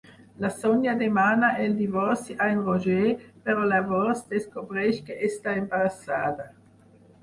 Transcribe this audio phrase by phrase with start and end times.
[0.43, 3.13] La Sònia demana el divorci a en Roger,
[3.51, 6.55] però llavors descobreix que està embarassada.